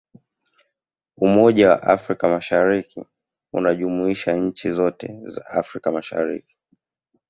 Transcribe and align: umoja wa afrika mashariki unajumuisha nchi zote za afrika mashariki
umoja 1.17 1.69
wa 1.69 1.83
afrika 1.83 2.29
mashariki 2.29 3.05
unajumuisha 3.53 4.33
nchi 4.35 4.71
zote 4.71 5.19
za 5.25 5.45
afrika 5.45 5.91
mashariki 5.91 6.57